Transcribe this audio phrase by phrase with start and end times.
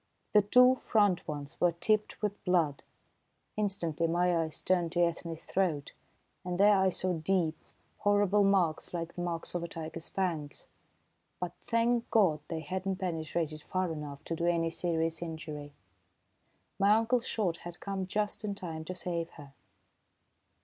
[0.31, 2.81] The two front ones were tipped with blood.
[3.55, 5.93] Instantly my eyes turned to Ethne's throat,
[6.43, 7.55] and there I saw deep,
[7.99, 10.67] horrible marks, like the marks of a tiger's fangs;
[11.39, 15.71] but, thank God, they had not penetrated far enough to do any serious injury!
[16.79, 19.53] My uncle's shot had come just in time to save her.